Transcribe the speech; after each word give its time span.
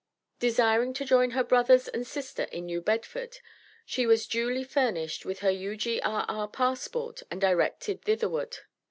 Desiring 0.39 0.93
to 0.95 1.05
join 1.05 1.29
her 1.29 1.43
brothers 1.43 1.87
and 1.87 2.07
sister 2.07 2.45
in 2.45 2.65
New 2.65 2.81
Bedford, 2.81 3.37
she 3.85 4.07
was 4.07 4.25
duly 4.25 4.63
furnished 4.63 5.25
with 5.25 5.41
her 5.41 5.51
U.G.R.R. 5.51 6.47
passport 6.47 7.21
and 7.29 7.39
directed 7.39 8.01
thitherward. 8.01 8.57